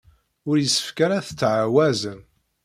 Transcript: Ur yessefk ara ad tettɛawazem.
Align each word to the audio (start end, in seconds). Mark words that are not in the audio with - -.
Ur 0.49 0.55
yessefk 0.59 0.97
ara 1.05 1.15
ad 1.19 1.25
tettɛawazem. 1.27 2.19